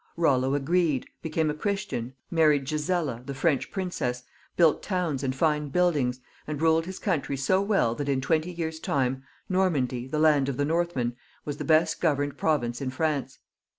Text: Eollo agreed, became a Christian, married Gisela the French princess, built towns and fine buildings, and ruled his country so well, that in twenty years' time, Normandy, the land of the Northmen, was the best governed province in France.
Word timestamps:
Eollo 0.17 0.55
agreed, 0.55 1.05
became 1.21 1.51
a 1.51 1.53
Christian, 1.53 2.15
married 2.31 2.65
Gisela 2.65 3.21
the 3.27 3.35
French 3.35 3.69
princess, 3.69 4.23
built 4.57 4.81
towns 4.81 5.21
and 5.21 5.35
fine 5.35 5.69
buildings, 5.69 6.19
and 6.47 6.59
ruled 6.59 6.87
his 6.87 6.97
country 6.97 7.37
so 7.37 7.61
well, 7.61 7.93
that 7.93 8.09
in 8.09 8.19
twenty 8.19 8.51
years' 8.51 8.79
time, 8.79 9.21
Normandy, 9.47 10.07
the 10.07 10.17
land 10.17 10.49
of 10.49 10.57
the 10.57 10.65
Northmen, 10.65 11.15
was 11.45 11.57
the 11.57 11.65
best 11.65 12.01
governed 12.01 12.35
province 12.35 12.81
in 12.81 12.89
France. 12.89 13.37